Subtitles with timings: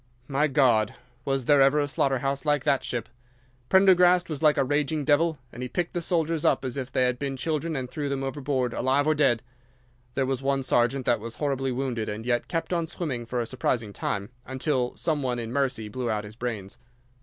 [0.27, 0.95] My God!
[1.25, 3.07] Was there ever a slaughter house like that ship!
[3.69, 7.03] Prendergast was like a raging devil, and he picked the soldiers up as if they
[7.03, 9.43] had been children and threw them overboard alive or dead.
[10.15, 13.45] There was one sergeant that was horribly wounded and yet kept on swimming for a
[13.45, 16.79] surprising time, until some one in mercy blew out his brains.